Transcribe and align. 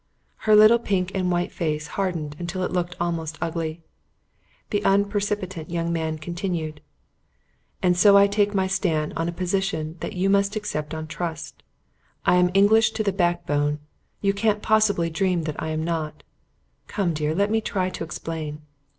Her 0.49 0.55
little 0.55 0.79
pink 0.79 1.11
and 1.13 1.29
white 1.31 1.51
face 1.51 1.89
hardened 1.89 2.35
until 2.39 2.63
it 2.63 2.71
looked 2.71 2.95
almost 2.99 3.37
ugly. 3.39 3.81
The 4.71 4.81
unpercipient 4.81 5.69
young 5.69 5.93
man 5.93 6.17
continued: 6.17 6.81
"And 7.83 7.95
so 7.95 8.17
I 8.17 8.25
take 8.25 8.55
my 8.55 8.65
stand 8.65 9.13
on 9.15 9.29
a 9.29 9.31
position 9.31 9.97
that 9.99 10.13
you 10.13 10.27
must 10.27 10.55
accept 10.55 10.95
on 10.95 11.05
trust. 11.05 11.61
I 12.25 12.37
am 12.37 12.49
English 12.55 12.93
to 12.93 13.03
the 13.03 13.13
backbone. 13.13 13.77
You 14.21 14.33
can't 14.33 14.63
possibly 14.63 15.11
dream 15.11 15.43
that 15.43 15.61
I'm 15.61 15.83
not. 15.83 16.23
Come, 16.87 17.13
dear, 17.13 17.35
let 17.35 17.51
me 17.51 17.61
try 17.61 17.91
to 17.91 18.03
explain." 18.03 18.63